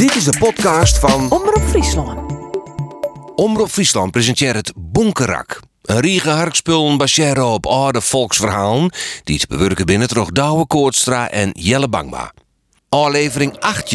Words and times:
Dit 0.00 0.14
is 0.14 0.24
de 0.24 0.38
podcast 0.38 0.98
van 0.98 1.30
Omroep 1.30 1.62
Friesland. 1.68 2.32
Omroep 3.34 3.68
Friesland 3.68 4.10
presenteert 4.10 4.56
het 4.56 4.72
Bonkerak. 4.76 5.60
Een 5.82 6.00
riege 6.00 6.30
harkspullen 6.30 6.96
baseren 6.96 7.46
op 7.46 7.66
oude 7.66 8.00
volksverhalen 8.00 8.92
die 9.24 9.38
te 9.38 9.46
bewerken 9.46 9.86
binnen 9.86 10.08
toch 10.08 10.30
Douwe 10.30 10.66
Koortstra 10.66 11.30
en 11.30 11.50
Jelle 11.52 11.88
Bangma. 11.88 12.32
Aflevering 12.88 13.58
8, 13.58 13.90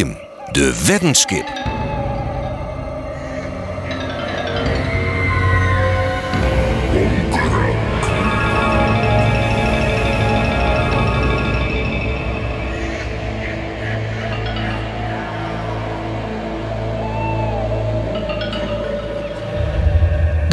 de 0.52 0.84
weddenskip. 0.86 1.75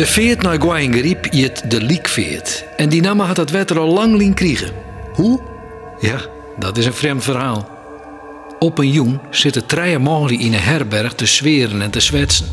De 0.03 0.09
veert 0.09 0.43
naar 0.43 0.61
Guayengeriep 0.61 1.27
jet 1.31 1.71
de 1.71 1.81
liekveert. 1.81 2.65
En 2.77 2.89
die 2.89 3.01
namen 3.01 3.27
had 3.27 3.37
dat 3.37 3.51
wetter 3.51 3.79
al 3.79 3.93
lang 3.93 4.17
lien 4.17 4.35
kriegen. 4.35 4.73
Hoe? 5.15 5.41
Ja, 6.01 6.21
dat 6.59 6.77
is 6.77 6.87
een 6.87 6.95
vreemd 6.95 7.25
verhaal. 7.25 7.69
Op 8.59 8.79
een 8.79 8.91
joen 8.91 9.21
zitten 9.31 9.67
drie 9.67 9.99
mannen 9.99 10.39
in 10.39 10.53
een 10.53 10.61
herberg 10.61 11.13
te 11.13 11.27
zweren 11.27 11.83
en 11.83 11.91
te 11.91 12.01
zwetsen. 12.01 12.47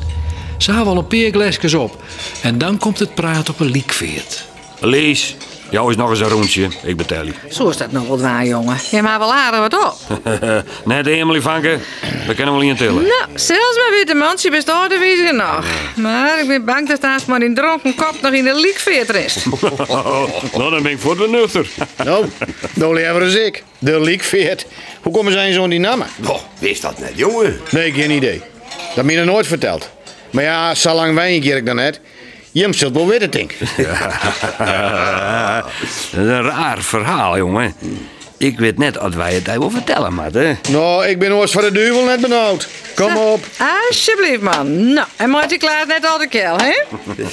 Ze 0.57 0.71
hebben 0.71 0.93
al 0.93 1.05
een 1.09 1.31
paar 1.31 1.79
op. 1.79 2.03
En 2.41 2.57
dan 2.57 2.77
komt 2.77 2.99
het 2.99 3.15
praat 3.15 3.49
op 3.49 3.59
een 3.59 3.71
liekveert. 3.71 4.45
Lees, 4.79 5.35
jou 5.69 5.89
is 5.89 5.95
nog 5.95 6.09
eens 6.09 6.19
een 6.19 6.27
rondje. 6.29 6.67
Ik 6.83 6.97
betel 6.97 7.25
je. 7.25 7.31
Zo 7.49 7.69
is 7.69 7.77
dat 7.77 7.91
nog 7.91 8.07
wat 8.07 8.21
waar, 8.21 8.45
jongen. 8.45 8.77
Je 8.91 9.01
maar 9.01 9.19
wel 9.19 9.33
aardig 9.33 9.59
wat 9.59 9.85
op. 9.85 10.21
Net 10.85 11.03
de 11.03 11.11
Emily 11.11 11.41
vanken, 11.41 11.81
we 12.27 12.35
kunnen 12.35 12.53
wel 12.53 12.63
niet 12.63 12.77
tillen. 12.77 13.01
Nou, 13.01 13.25
zelfs 13.33 13.77
mijn 13.77 13.91
witte 13.97 14.13
mansje 14.13 14.49
bestaat 14.49 14.91
er 14.91 14.99
weer 14.99 15.33
nog. 15.35 15.65
Maar 15.95 16.39
ik 16.39 16.47
ben 16.47 16.65
bang 16.65 16.87
dat 16.87 17.01
daar 17.01 17.19
maar 17.27 17.41
in 17.41 17.55
dronken 17.55 17.95
kop 17.95 18.15
nog 18.21 18.33
in 18.33 18.43
de 18.43 18.55
liekveert 18.55 19.09
rest. 19.09 19.45
nou, 20.57 20.69
dan 20.71 20.83
ben 20.83 20.91
ik 20.91 20.99
voor 20.99 21.17
de 21.17 21.27
nuchter. 21.27 21.67
Nou, 22.03 22.25
dan 22.73 22.93
liever 22.93 23.23
als 23.23 23.35
ik. 23.35 23.63
De 23.79 24.01
Liekveert. 24.01 24.65
Hoe 25.01 25.13
komen 25.13 25.31
zij 25.31 25.47
in 25.47 25.53
zo'n 25.53 25.69
dynama? 25.69 26.05
Oh, 26.27 26.39
wist 26.59 26.81
dat 26.81 26.99
net, 26.99 27.11
jongen? 27.15 27.59
Nee, 27.69 27.91
geen 27.91 28.11
idee. 28.11 28.41
Dat 28.95 29.05
me 29.05 29.11
je 29.11 29.23
nooit 29.23 29.47
verteld. 29.47 29.89
Maar 30.31 30.43
ja, 30.43 30.75
zo 30.75 30.93
lang 30.93 31.15
wij 31.15 31.35
een 31.35 31.41
keer 31.41 31.63
dan 31.63 31.75
net. 31.75 31.99
Je 32.51 32.67
zult 32.73 32.93
wel 32.93 33.07
weten, 33.07 33.31
denk 33.31 33.51
ik. 33.51 33.59
Dat 34.57 35.65
is 35.81 36.09
een 36.13 36.41
raar 36.41 36.81
verhaal, 36.81 37.37
jongen. 37.37 37.75
Ik 38.37 38.59
weet 38.59 38.77
net 38.77 38.93
dat 38.93 39.13
wij 39.13 39.33
het 39.33 39.47
even 39.47 39.71
vertellen, 39.71 40.13
maar 40.13 40.31
hè. 40.31 40.53
Nou, 40.69 41.05
ik 41.05 41.19
ben 41.19 41.31
ooit 41.31 41.51
voor 41.51 41.61
de 41.61 41.71
duivel 41.71 42.03
net 42.03 42.21
benauwd. 42.21 42.67
Kom 42.95 43.17
op. 43.17 43.45
Alsjeblieft, 43.87 44.41
man. 44.41 44.93
Nou, 44.93 45.07
en 45.15 45.29
Martje 45.29 45.57
klaart 45.57 45.87
net 45.87 46.05
al 46.05 46.17
de 46.17 46.27
kel, 46.27 46.57
hè? 46.57 46.81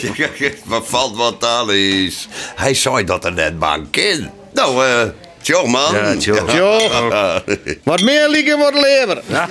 wat 0.65 0.89
valt 0.89 1.17
wat 1.17 1.45
al 1.45 1.71
is? 1.71 2.29
Hij 2.57 2.75
zei 2.75 3.05
dat 3.05 3.25
er 3.25 3.33
net 3.33 3.59
bang 3.59 3.87
in. 3.97 4.31
Nou, 4.53 4.87
eh, 4.87 5.03
tjoh, 5.43 5.65
man. 5.65 5.95
Ja, 5.95 6.17
tjoh. 6.17 6.49
Tjoh. 6.49 7.37
Wat 7.83 8.01
meer 8.01 8.29
lieken 8.29 8.59
wordt 8.59 8.81
lever. 8.81 9.23
ja, 9.29 9.49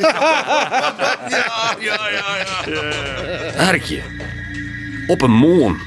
ja, 1.79 1.99
ja, 2.11 2.35
ja. 2.65 3.67
Arkje. 3.67 4.01
Op 5.07 5.21
een 5.21 5.31
moon 5.31 5.79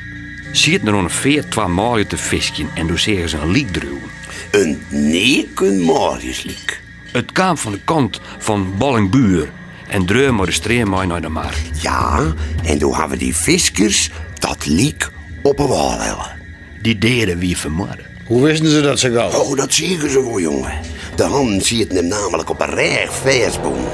zit 0.53 0.87
er 0.87 0.95
een 0.95 1.11
veer 1.11 1.49
twee 1.49 1.67
maaien 1.67 2.07
te 2.07 2.17
visken 2.17 2.69
en 2.75 2.87
toen 2.87 2.99
zeggen 2.99 3.29
ze 3.29 3.37
een 3.37 3.51
liek 3.51 3.73
druwen. 3.73 4.11
Een 4.51 4.83
neken 4.89 5.85
Mariusliek. 5.85 6.81
Het 7.13 7.33
kwam 7.33 7.59
van 7.59 7.73
de 7.73 7.81
kant 7.85 8.21
van 8.39 8.75
Ballingbuur 8.79 9.53
en 9.89 10.07
dreun 10.07 10.35
maar 10.35 10.47
de 10.47 10.53
stream 10.53 10.91
mee 10.91 11.07
naar 11.07 11.21
de 11.21 11.29
markt. 11.29 11.83
Ja, 11.83 12.35
en 12.65 12.79
toen 12.79 12.95
hebben 12.95 13.19
die 13.19 13.35
fiskers 13.35 14.11
dat 14.39 14.67
liek 14.67 15.09
op 15.43 15.59
een 15.59 15.67
wal 15.67 16.01
hellen. 16.01 16.37
Die 16.83 16.99
deden 16.99 17.39
wie 17.39 17.57
vermoorden. 17.57 18.07
Hoe 18.27 18.43
wisten 18.43 18.71
ze 18.71 18.81
dat 18.81 18.99
ze 18.99 19.13
gauw? 19.13 19.31
Oh, 19.31 19.57
dat 19.57 19.73
zeggen 19.73 20.11
ze 20.11 20.23
wel, 20.23 20.41
jongen. 20.41 20.81
De 21.17 21.23
hand 21.23 21.65
ziet 21.65 21.93
hem 21.93 22.07
namelijk 22.07 22.51
op 22.51 22.61
een 22.61 22.75
recht 22.75 23.15
versboom. 23.15 23.85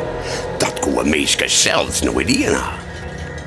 Dat 0.59 0.79
kon 0.79 1.09
meisje 1.09 1.49
zelfs 1.49 2.03
nooit 2.03 2.29
in 2.29 2.57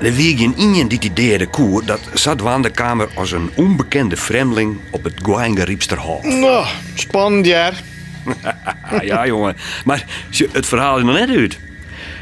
Er 0.02 0.14
wie 0.14 0.38
geen 0.38 0.58
ingen 0.58 0.88
die 0.88 1.14
derde 1.14 1.48
koer, 1.48 1.86
dat 1.86 2.00
zat 2.14 2.46
aan 2.46 2.62
de 2.62 2.70
kamer 2.70 3.08
als 3.16 3.32
een 3.32 3.50
onbekende 3.56 4.16
vreemdeling 4.16 4.78
op 4.90 5.04
het 5.04 5.14
Guangeriepsterhof. 5.24 6.24
Nou, 6.24 6.66
spannend 6.94 7.46
jaar. 7.46 7.82
Ja, 9.02 9.26
jongen. 9.26 9.56
Maar 9.86 10.06
het 10.52 10.66
verhaal 10.66 10.98
is 10.98 11.04
nog 11.04 11.14
net 11.14 11.30
uit. 11.30 11.60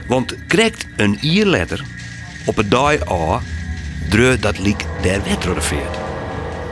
Want 0.08 0.36
krijgt 0.48 0.86
een 0.96 1.18
ierletter 1.22 1.84
op 2.46 2.56
het 2.56 2.72
die 2.72 3.12
A, 3.12 3.42
dreu 4.10 4.40
dat 4.40 4.60
liek 4.60 4.86
der 5.02 5.24
wetrodeveert. 5.24 5.98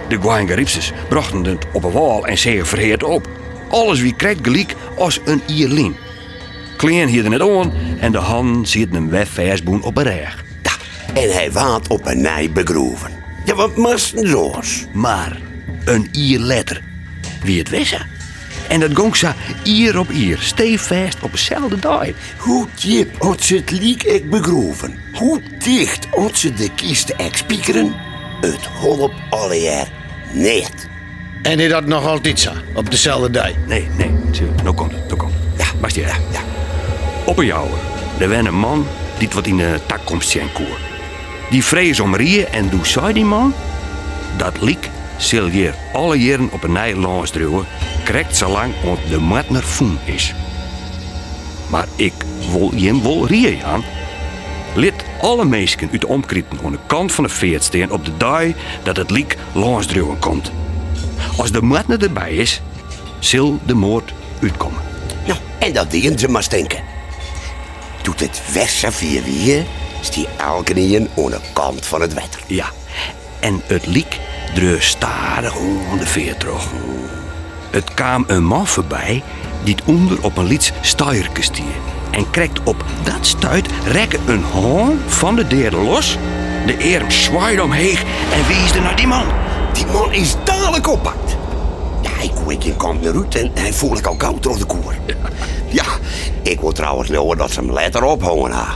De 0.08 0.22
Guangeriepsters 0.22 0.91
brachten 1.09 1.44
het 1.44 1.66
op 1.72 1.84
een 1.84 1.91
wal 1.91 2.28
en 2.28 2.38
zeggen 2.38 2.68
verheerd 2.68 3.03
op. 3.03 3.30
Alles 3.70 4.02
wie 4.02 4.16
krijgt 4.16 4.40
gelijk 4.44 4.75
als 4.97 5.20
een 5.25 5.41
ierlin. 5.47 5.96
Klein 6.78 7.08
hier 7.08 7.24
er 7.24 7.30
net 7.30 7.41
aan 7.41 7.74
en 8.00 8.12
de 8.12 8.18
hand 8.18 8.70
ziet 8.70 8.91
hem 8.91 9.09
wegversboen 9.09 9.84
op 9.84 9.97
een 9.97 10.03
reg. 10.03 10.43
En 11.13 11.34
hij 11.34 11.51
waat 11.51 11.88
op 11.88 12.06
een 12.06 12.22
nij 12.22 12.51
begroeven. 12.51 13.12
Ja, 13.46 13.56
wat 13.56 13.78
moest 13.78 14.13
zoos? 14.16 14.85
Maar 14.94 15.38
een 15.85 16.09
ierletter. 16.12 16.81
Wie 17.44 17.59
het 17.59 17.69
wisten. 17.69 18.07
En 18.69 18.79
dat 18.79 18.94
gong 18.94 19.16
ze 19.16 19.31
ier 19.63 20.00
op 20.00 20.12
ier, 20.12 20.38
stevast 20.40 21.22
op 21.22 21.31
dezelfde 21.31 21.79
dag. 21.79 22.07
Hoe 22.38 22.68
diep 22.81 23.22
had 23.22 23.41
ze 23.41 23.56
het 23.56 23.72
liek 23.72 24.03
ek 24.03 24.29
begroeven? 24.29 25.00
Hoe 25.13 25.41
dicht 25.63 26.06
had 26.06 26.38
ze 26.38 26.53
de 26.53 26.69
kist 26.75 27.09
ek 27.09 27.35
spiekeren? 27.35 27.94
Het 28.41 28.66
holp 28.66 29.13
alleer 29.29 29.88
niet. 30.31 30.88
En 31.41 31.59
is 31.59 31.69
dat 31.69 31.85
nog 31.85 32.06
altijd 32.06 32.40
zo? 32.40 32.52
Op 32.73 32.91
dezelfde 32.91 33.31
dag? 33.31 33.52
Nee, 33.68 33.88
nee, 33.97 34.12
nou 34.63 34.75
komt 34.75 34.91
het, 34.91 35.06
nou 35.07 35.16
komt 35.16 35.34
het. 35.34 35.68
Ja, 35.81 35.88
je, 35.88 36.02
ja, 36.02 36.16
ja. 36.31 36.41
Op 37.25 37.38
een 37.38 37.46
jouwer, 37.46 37.79
er 38.19 38.29
was 38.29 38.38
een 38.38 38.56
man 38.56 38.88
die 39.19 39.29
wat 39.34 39.47
in 39.47 39.57
de 39.57 39.79
tak 39.88 40.06
komt 40.06 40.25
zijn 40.25 40.52
koer. 40.53 40.93
Die 41.53 41.64
vrees 41.64 42.00
om 42.00 42.16
rieën 42.16 42.47
en 42.47 42.69
toen 42.69 42.86
zei 42.86 43.14
die 43.14 43.25
man... 43.25 43.53
Dat 44.38 44.62
liek 44.62 44.90
zal 45.18 45.46
hier 45.46 45.75
alle 45.91 46.19
jaren 46.19 46.52
op 46.52 46.64
een 46.64 46.72
Nederlands 46.72 47.31
druwen... 47.31 47.66
krijgt 48.03 48.36
zolang 48.36 48.74
ont 48.84 49.00
de 49.09 49.19
matner 49.19 49.64
voen 49.64 49.97
is. 50.06 50.34
Maar 51.69 51.88
ik 51.96 52.14
wil 52.52 52.72
je 52.75 53.02
wel 53.02 53.28
rieën 53.28 53.64
aan. 53.64 53.84
Lid 54.75 54.94
alle 55.22 55.46
meisken 55.46 55.90
uit 55.91 56.02
de 56.02 56.08
omkrieten 56.08 56.59
aan 56.64 56.72
de 56.72 56.78
kant 56.88 57.12
van 57.12 57.24
de 57.24 57.30
veert 57.30 57.64
staan 57.64 57.91
op 57.91 58.06
de 58.06 58.18
dag 58.18 58.46
dat 58.84 58.97
het 58.97 59.12
liek 59.12 59.38
langs 59.52 59.85
druwen 59.85 60.20
komt. 60.20 60.52
Als 61.38 61.52
de 61.52 61.62
matner 61.62 62.03
erbij 62.03 62.34
is, 62.34 62.62
zal 63.20 63.59
de 63.66 63.74
moord 63.74 64.14
uitkomen. 64.41 64.81
Nou, 65.28 65.40
en 65.59 65.74
dat 65.74 65.91
dien 65.91 66.20
ze 66.20 66.28
maar 66.28 66.44
stinken. 66.44 66.84
Doet 68.02 68.20
het 68.20 68.41
via 68.44 69.22
wie, 69.22 69.58
is 69.58 69.83
die 70.12 70.28
elke 70.38 70.96
een 70.96 71.09
aan 71.18 71.30
de 71.30 71.40
kant 71.53 71.86
van 71.86 72.02
het 72.02 72.14
wetter. 72.14 72.41
Ja, 72.47 72.66
en 73.40 73.62
het 73.66 73.86
liek 73.86 74.19
dreu 74.53 74.80
starig 74.80 75.56
onder 75.56 76.00
de 76.00 76.06
veer 76.06 76.38
terug. 76.38 76.68
Het 77.72 77.94
kwam 77.94 78.24
een 78.28 78.44
man 78.44 78.68
voorbij 78.68 79.24
die 79.64 79.75
onder 79.86 80.24
op 80.24 80.38
een 80.38 80.46
lieds 80.46 80.72
stuierke 80.81 81.41
stier. 81.41 81.75
En 82.12 82.30
krijgt 82.30 82.64
op 82.64 82.84
dat 83.03 83.25
stuit 83.25 83.68
rekken 83.86 84.19
een 84.25 84.44
haan 84.44 85.00
van 85.08 85.36
de 85.36 85.47
derde 85.47 85.78
los. 85.78 86.18
De 86.66 86.74
erm 86.74 87.12
zwaait 87.12 87.62
omheen 87.62 87.97
en 88.34 88.47
wiesde 88.47 88.80
naar 88.80 88.96
die 88.96 89.08
man. 89.08 89.25
Die 89.74 89.85
man 89.85 90.14
is 90.14 90.35
dadelijk 90.44 90.88
oppakt. 90.88 91.35
Ja, 92.02 92.22
ik 92.22 92.31
hoor 92.31 92.56
geen 92.59 92.78
kant 92.78 93.02
meer 93.02 93.16
uit 93.16 93.35
en 93.35 93.52
hij 93.53 93.74
voel 93.74 93.97
ik 93.97 94.06
al 94.06 94.16
koud 94.16 94.44
door 94.44 94.58
de 94.58 94.66
koer. 94.66 94.96
Ja, 95.70 95.85
ik 96.41 96.59
wil 96.59 96.72
trouwens 96.72 97.09
nou 97.09 97.35
dat 97.35 97.52
ze 97.52 97.59
hem 97.59 97.74
letter 97.74 98.03
ophangen 98.03 98.52
ha. 98.52 98.75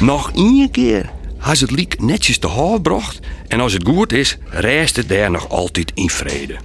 Nog 0.00 0.30
één 0.34 0.70
keer 0.70 1.10
has 1.38 1.60
het 1.60 1.70
liek 1.70 2.00
netjes 2.00 2.38
te 2.38 2.46
hoofd 2.46 2.82
bracht. 2.82 3.18
En 3.48 3.60
als 3.60 3.72
het 3.72 3.82
goed 3.88 4.12
is, 4.12 4.36
reist 4.50 4.96
het 4.96 5.08
daar 5.08 5.30
nog 5.30 5.48
altijd 5.48 5.92
in 5.94 6.10
vrede. 6.10 6.56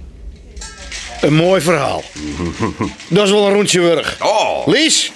Een 1.20 1.34
mooi 1.34 1.60
verhaal. 1.60 2.02
Dat 3.08 3.24
is 3.26 3.30
wel 3.32 3.46
een 3.46 3.52
rondje 3.52 3.80
wurg. 3.80 4.16
Oh, 4.20 4.66
Lies, 4.66 5.12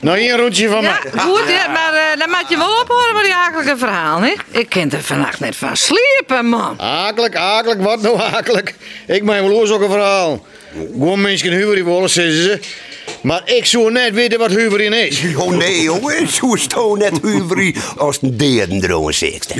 nou 0.00 0.18
hier 0.18 0.32
een 0.32 0.40
rondje 0.40 0.68
van 0.68 0.82
Ja, 0.82 0.98
mij. 1.02 1.22
goed, 1.22 1.46
maar 1.72 1.94
eh, 1.94 2.18
dan 2.18 2.28
moet 2.30 2.44
je 2.48 2.56
wel 2.56 2.80
ophoren 2.80 3.14
met 3.14 3.24
die 3.24 3.34
akelige 3.34 3.76
verhaal, 3.76 4.20
hè? 4.20 4.32
Ik 4.50 4.68
kan 4.68 4.90
er 4.90 5.02
vannacht 5.02 5.40
net 5.40 5.56
van 5.56 5.76
sliepen, 5.76 6.46
man. 6.46 6.80
Akelijk, 6.80 7.36
akelijk, 7.36 7.82
wat 7.82 8.00
nou 8.02 8.20
akelijk? 8.20 8.74
Ik 9.06 9.22
meen 9.22 9.48
wel 9.48 9.72
ook 9.72 9.80
een 9.82 9.90
verhaal. 9.90 10.46
Gewoon 10.92 11.20
mensen 11.20 11.52
huwen 11.52 11.74
die 11.74 11.84
willen, 11.84 12.10
zeggen 12.10 12.42
ze. 12.42 12.60
Maar 13.24 13.42
ik 13.44 13.66
zou 13.66 13.92
net 13.92 14.14
weten 14.14 14.38
wat 14.38 14.52
huivering 14.52 14.94
is. 14.94 15.22
Oh 15.36 15.50
nee, 15.50 15.82
jongen. 15.82 16.28
Zo 16.28 16.54
is 16.54 16.66
toch 16.66 16.98
net 16.98 17.22
huiverie 17.22 17.76
als 17.96 18.18
een 18.22 18.36
derde 18.36 18.78
droom 18.78 19.12
zegt. 19.12 19.54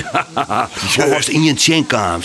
Als 1.15 1.29
in 1.29 1.43
je 1.43 1.53
tjenkamp. 1.53 2.23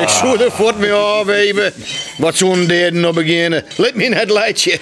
Ik 0.00 0.08
zou 0.08 0.42
er 0.42 0.52
voort 0.52 0.78
mee 0.78 0.92
afweven. 0.92 1.72
Wat 2.16 2.36
zo'n 2.36 2.66
derde 2.66 2.98
nog 2.98 3.14
beginnen. 3.14 3.64
Let 3.76 3.94
me 3.94 4.08
net 4.08 4.30
leidje. 4.30 4.78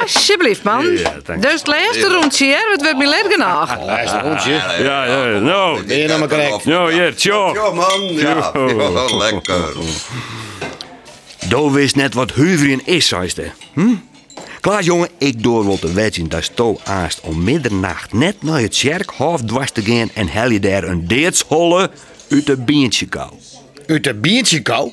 Alsjeblieft, 0.00 0.62
man. 0.62 0.96
Ja, 0.96 1.36
dus 1.40 1.52
het 1.52 1.66
laatste 1.66 2.08
rondje, 2.08 2.46
hè? 2.46 2.70
Het 2.72 2.82
wordt 2.82 2.98
me 2.98 3.08
leer 3.08 3.24
genoeg. 3.28 3.86
Luister, 3.86 4.20
rondje. 4.22 4.50
Ja, 4.82 5.04
ja, 5.04 5.38
nou. 5.38 5.82
Ben 5.82 5.98
je 5.98 6.06
nou 6.06 6.18
maar 6.18 6.28
correct? 6.28 6.64
Nou, 6.64 6.92
hier, 6.92 7.16
tjo. 7.16 7.52
Ja, 7.54 7.70
man. 7.70 8.14
Ja, 8.14 8.52
ja 8.54 9.16
lekker. 9.16 9.72
Do 11.48 11.70
wist 11.70 11.96
net 11.96 12.14
wat 12.14 12.30
huivering 12.30 12.86
is, 12.86 13.08
zei 13.08 13.28
ze. 13.28 13.50
Hm? 13.74 13.94
Klaas, 14.66 14.84
jongen, 14.84 15.08
ik 15.18 15.42
door 15.42 15.64
wil 15.64 15.78
te 15.78 15.92
weten 15.92 16.28
dat 16.28 16.44
Sto 16.44 16.78
aast 16.84 17.20
om 17.20 17.44
middernacht 17.44 18.12
net 18.12 18.42
naar 18.42 18.60
het 18.60 18.78
kerkhof 18.78 19.40
dwars 19.40 19.70
te 19.70 19.82
gaan 19.82 20.10
en 20.14 20.28
hel 20.28 20.50
je 20.50 20.60
daar 20.60 20.84
een 20.84 21.08
deetsholle 21.08 21.90
uit 22.30 22.46
de 22.46 22.56
beentje 22.56 23.06
kou. 23.06 23.30
Uit 23.86 24.04
de 24.04 24.14
biertje 24.14 24.62
kou? 24.62 24.90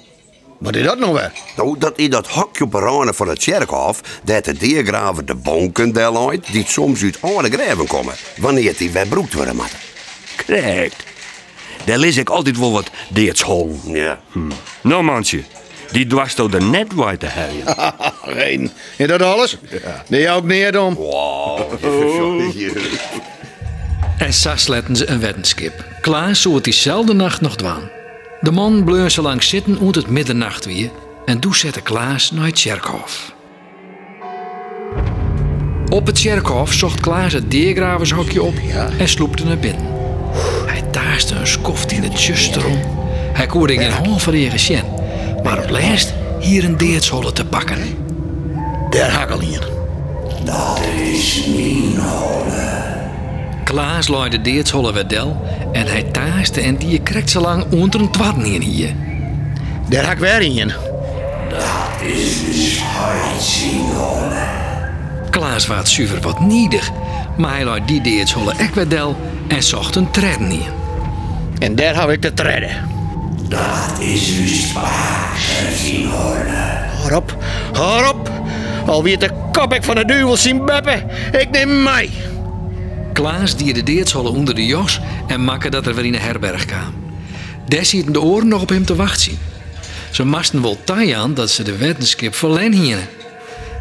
Wat 0.60 0.75
is 0.75 0.84
dat 0.84 1.00
nou 1.00 1.14
weer? 1.14 1.31
Nou, 1.56 1.78
dat 1.78 1.98
is 1.98 2.10
dat 2.10 2.28
hokje 2.28 2.64
op 2.64 2.74
ranen 2.74 3.16
van 3.16 3.28
het 3.28 3.44
kerkhof, 3.44 4.02
dat 4.24 4.46
de 4.46 4.54
deergraven 4.54 5.25
de 5.25 5.36
bonken 5.36 5.92
deluit, 5.92 6.52
die 6.52 6.66
soms 6.68 7.04
uit 7.04 7.22
oude 7.22 7.50
graven 7.50 7.88
komen, 7.88 8.14
wanneer 8.38 8.78
die 8.78 8.92
wegbroekt 8.92 9.34
worden 9.34 9.56
moeten. 9.56 9.78
Correct. 10.46 11.04
Daar 11.86 11.98
lees 11.98 12.18
ik 12.18 12.30
altijd 12.30 12.58
wel 12.58 12.72
wat 12.72 12.90
deetsholen. 13.10 13.80
Ja. 13.86 14.20
Nou, 14.81 15.04
mansje, 15.04 15.44
die 15.94 16.07
dwars 16.07 16.36
er 16.36 16.63
net 16.63 16.94
waar 16.94 17.18
te. 17.18 17.28
Is 18.98 19.07
dat 19.07 19.22
alles? 19.22 19.57
Nee, 20.07 20.30
ook 20.30 20.44
niet 20.44 20.78
om. 20.78 20.98
En 24.18 24.34
zo 24.34 24.51
sletten 24.56 24.95
ze 24.95 25.10
een 25.10 25.19
weddenskip. 25.19 25.86
Klaas 26.01 26.42
zou 26.42 26.56
het 26.56 26.63
diezelfde 26.63 27.13
nacht 27.13 27.42
nog 27.42 27.56
dwaan. 27.56 27.90
De 28.42 28.51
man 28.51 28.84
bleef 28.84 29.12
zo 29.12 29.22
lang 29.22 29.44
zitten 29.44 29.80
uit 29.86 29.95
het 29.95 30.07
middernacht 30.07 30.66
weer. 30.66 30.90
En 31.25 31.40
toen 31.40 31.54
zette 31.54 31.81
Klaas 31.81 32.31
naar 32.31 32.46
het 32.46 32.62
kerkhof. 32.62 33.34
Op 35.89 36.06
het 36.06 36.22
kerkhof 36.22 36.74
zocht 36.74 37.00
Klaas 37.00 37.34
het 37.34 37.51
deergravershokje 37.51 38.44
op 38.44 38.54
en 38.98 39.07
sloepte 39.10 39.46
naar 39.46 39.57
binnen. 39.57 39.88
Hij 40.66 40.81
taaste 40.92 41.36
een 41.36 41.48
skoft 41.48 41.92
in 41.92 42.04
het 42.04 42.24
justerom. 42.24 42.80
Hij 43.34 43.46
koerde 43.46 43.78
geen 43.78 43.92
halve 43.92 44.31
regen 44.31 44.60
maar 45.44 45.63
op 45.63 45.69
laatst 45.69 46.13
hier 46.40 46.63
een 46.63 46.78
deertsholle 46.78 47.34
te 47.34 47.45
pakken. 47.45 47.80
Daar 48.90 49.10
hakkel 49.12 49.40
in. 49.40 49.60
Klaas 53.63 54.07
looide 54.07 54.38
de 54.38 54.42
deertsholle 54.42 54.94
weer 54.94 55.07
del 55.07 55.42
en 55.72 55.88
hij 55.88 56.04
taaste 56.04 56.62
en 56.62 56.75
die 56.75 57.00
krekt 57.00 57.30
zo 57.30 57.42
lang 57.42 57.66
onder 57.72 58.00
een 58.00 58.12
twadden 58.12 58.45
in 58.45 58.62
hier. 58.62 58.95
Daar 59.90 60.04
hak 60.04 60.18
weer 60.18 60.42
in. 60.42 60.72
Klaas 65.30 65.68
waard 65.68 65.89
zuiver 65.89 66.22
wat 66.22 66.39
niedig, 66.39 66.92
maar 67.38 67.51
hij 67.51 67.63
looit 67.63 67.88
die 67.88 68.01
deertsholle 68.01 68.54
ek 68.57 68.75
weer 68.75 68.88
del 68.88 69.16
en 69.48 69.63
zocht 69.63 69.96
een 69.96 70.12
tredden 70.12 70.51
in. 70.51 70.66
En 71.60 71.75
daar 71.75 71.96
hou 71.96 72.12
ik 72.12 72.22
te 72.22 72.34
treden. 72.34 72.93
Dat 73.54 74.00
is 74.00 74.38
uw 74.38 74.48
spaak, 74.48 75.38
Hoor 77.02 77.12
op, 77.12 77.38
hoor 77.74 78.08
op. 78.08 78.32
Alweer 78.86 79.20
de 79.20 79.30
kop 79.52 79.74
ik 79.74 79.84
van 79.84 79.96
de 79.96 80.06
duivel 80.06 80.38
zien 80.38 80.66
beppen. 80.66 81.10
Ik 81.32 81.50
neem 81.50 81.84
mij. 81.84 82.10
Klaas 83.14 83.56
die 83.56 83.74
de 83.74 83.84
deertsholle 83.84 84.30
onder 84.30 84.56
de 84.56 84.66
jas 84.66 85.00
en 85.28 85.42
makke 85.42 85.70
dat 85.70 85.86
er 85.86 85.96
weer 85.96 86.06
in 86.06 86.14
een 86.14 86.20
herberg 86.20 86.66
kwam. 86.66 86.94
Daar 87.68 87.86
zitten 87.86 88.14
de 88.14 88.22
oren 88.22 88.48
nog 88.48 88.62
op 88.62 88.70
hem 88.70 88.86
te 88.86 88.96
wachten. 88.96 89.38
Ze 90.12 90.24
masten 90.24 90.62
wel 90.62 90.78
taai 90.84 91.12
aan 91.12 91.34
dat 91.34 91.50
ze 91.50 91.64
de 91.64 91.78
wetenschap 91.78 92.36
verlen 92.36 92.72
hielden. 92.72 93.08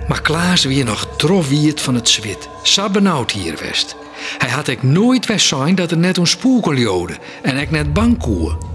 Maar 0.09 0.23
Klaas 0.23 0.65
weer 0.65 0.85
nog 0.85 1.09
trof 1.17 1.49
wierd 1.49 1.81
van 1.81 1.95
het 1.95 2.09
zwit. 2.09 2.49
Zo 2.63 2.91
benauwd 2.91 3.31
hier 3.31 3.59
west. 3.61 3.97
Hij 4.39 4.51
had 4.51 4.69
ik 4.69 4.83
nooit 4.83 5.27
west 5.27 5.47
zijn 5.47 5.75
dat 5.75 5.91
er 5.91 5.99
net 5.99 6.17
een 6.17 6.77
jode 6.77 7.17
en 7.43 7.57
ik 7.57 7.71
net 7.71 7.93
bang 7.93 8.19
koe. 8.19 8.72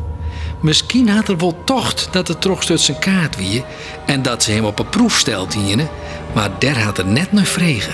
Misschien 0.60 1.10
had 1.10 1.28
er 1.28 1.38
wel 1.38 1.64
tocht 1.64 2.08
dat 2.12 2.28
het 2.28 2.42
trogstut 2.42 2.80
zijn 2.80 3.00
kaart 3.00 3.38
wie 3.38 3.64
en 4.06 4.22
dat 4.22 4.44
ze 4.44 4.52
hem 4.52 4.66
op 4.66 4.80
een 4.80 4.90
proef 4.90 5.18
stelt 5.18 5.54
hielden, 5.54 5.90
maar 6.34 6.50
der 6.60 6.80
had 6.84 6.98
er 6.98 7.06
net 7.06 7.32
naar 7.32 7.46
vregen. 7.46 7.94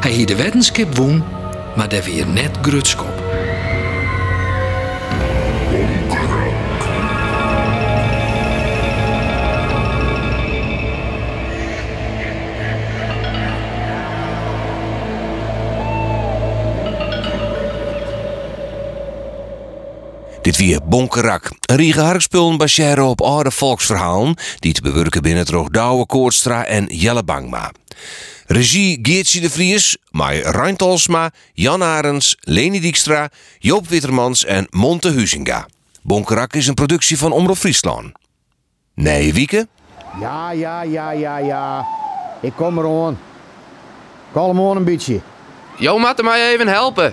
Hij 0.00 0.10
hier 0.10 0.26
de 0.26 0.36
wetenschap 0.36 0.96
woon, 0.96 1.24
maar 1.76 1.88
daar 1.88 2.02
weer 2.02 2.26
net 2.26 2.58
grutskop. 2.62 3.17
Dit 20.48 20.56
weer 20.56 20.80
Bonkerak. 20.84 21.50
Een 21.60 21.76
riege 21.76 22.00
harkspullen 22.00 22.56
baseren 22.56 23.06
op 23.06 23.20
oude 23.20 23.50
volksverhalen... 23.50 24.36
die 24.58 24.72
te 24.72 24.82
bewerken 24.82 25.22
binnen 25.22 25.46
het 25.46 25.72
Douwe 25.72 26.06
Koortstra 26.06 26.64
en 26.64 26.84
Jelle 26.86 27.24
Bangma. 27.24 27.72
Regie 28.46 28.98
Geertje 29.02 29.40
de 29.40 29.50
Vries, 29.50 29.96
Mai 30.10 30.40
Reintalsma, 30.40 31.30
Jan 31.52 31.82
Arens, 31.82 32.36
Leni 32.40 32.80
Dijkstra, 32.80 33.28
Joop 33.58 33.88
Wittermans 33.88 34.44
en 34.44 34.66
Monte 34.70 35.12
Huizinga. 35.12 35.68
Bonkerak 36.02 36.54
is 36.54 36.66
een 36.66 36.74
productie 36.74 37.18
van 37.18 37.32
Omroep 37.32 37.56
Friesland. 37.56 38.12
Nee, 38.94 39.34
Wieke? 39.34 39.68
Ja, 40.20 40.50
ja, 40.50 40.82
ja, 40.82 41.10
ja, 41.10 41.38
ja. 41.38 41.86
Ik 42.40 42.52
kom 42.56 42.78
er 42.78 43.04
aan. 43.04 43.18
Kalm 44.32 44.60
aan 44.60 44.76
een 44.76 44.84
beetje. 44.84 45.20
Jo, 45.78 45.98
moet 45.98 46.22
mij 46.22 46.52
even 46.52 46.68
helpen. 46.68 47.12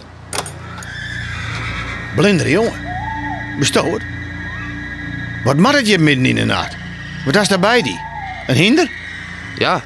Blinder 2.15 2.49
jongen. 2.49 2.84
Bestoord. 3.59 4.03
Wat 5.43 5.57
maakt 5.57 5.77
het 5.77 5.87
je 5.87 5.97
midden 5.97 6.25
in 6.25 6.35
de 6.35 6.45
nacht? 6.45 6.75
Wat 7.25 7.35
is 7.35 7.47
daarbij 7.47 7.81
die? 7.81 7.99
Een 8.47 8.55
hinder? 8.55 8.89
Ja. 9.57 9.83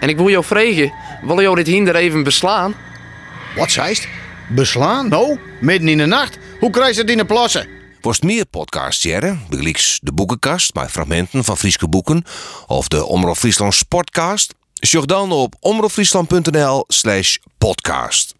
En 0.00 0.08
ik 0.08 0.16
wil 0.16 0.30
jou 0.30 0.44
vragen, 0.44 0.92
wil 1.22 1.40
jou 1.40 1.56
dit 1.56 1.66
hinder 1.66 1.94
even 1.94 2.22
beslaan? 2.22 2.74
Wat 3.56 3.70
zeist? 3.70 4.08
Beslaan? 4.48 5.08
Nou, 5.08 5.38
midden 5.60 5.88
in 5.88 5.98
de 5.98 6.06
nacht. 6.06 6.38
Hoe 6.60 6.70
krijg 6.70 6.94
je 6.94 7.00
het 7.00 7.10
in 7.10 7.16
de 7.16 7.24
plassen? 7.24 7.68
Worst 8.00 8.22
meer 8.22 8.46
podcasts 8.46 9.02
jaren, 9.02 9.40
begelijks 9.48 9.98
de 10.02 10.12
boekenkast 10.12 10.74
met 10.74 10.90
fragmenten 10.90 11.44
van 11.44 11.56
Frieske 11.56 11.88
boeken 11.88 12.24
of 12.66 12.88
de 12.88 13.04
Omroep 13.04 13.36
Friesland 13.36 13.74
Sportcast. 13.74 14.54
Zoek 14.74 15.06
dan 15.06 15.32
op 15.32 15.54
omroepfriesland.nl 15.60 16.84
slash 16.88 17.36
podcast. 17.58 18.34